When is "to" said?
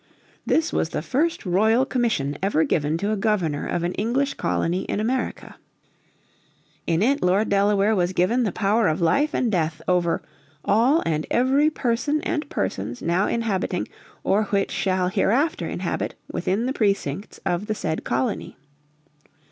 2.97-3.11